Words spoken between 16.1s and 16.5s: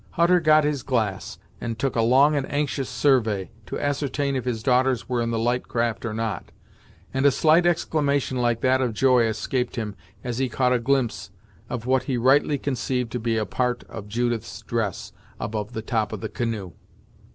of the